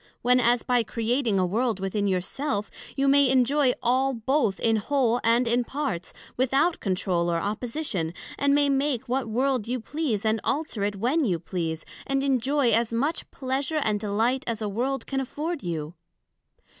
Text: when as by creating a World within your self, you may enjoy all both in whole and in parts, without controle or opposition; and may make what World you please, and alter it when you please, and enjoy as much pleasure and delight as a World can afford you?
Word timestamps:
when 0.23 0.39
as 0.39 0.63
by 0.63 0.81
creating 0.81 1.37
a 1.37 1.45
World 1.45 1.79
within 1.79 2.07
your 2.07 2.21
self, 2.21 2.71
you 2.95 3.07
may 3.07 3.29
enjoy 3.29 3.71
all 3.83 4.15
both 4.15 4.59
in 4.59 4.77
whole 4.77 5.19
and 5.23 5.47
in 5.47 5.63
parts, 5.63 6.11
without 6.35 6.79
controle 6.79 7.29
or 7.29 7.37
opposition; 7.37 8.11
and 8.35 8.55
may 8.55 8.67
make 8.67 9.07
what 9.07 9.29
World 9.29 9.67
you 9.67 9.79
please, 9.79 10.25
and 10.25 10.41
alter 10.43 10.81
it 10.83 10.95
when 10.95 11.23
you 11.23 11.37
please, 11.37 11.85
and 12.07 12.23
enjoy 12.23 12.71
as 12.71 12.91
much 12.91 13.29
pleasure 13.29 13.79
and 13.83 13.99
delight 13.99 14.43
as 14.47 14.59
a 14.59 14.67
World 14.67 15.05
can 15.05 15.19
afford 15.21 15.61
you? 15.61 15.93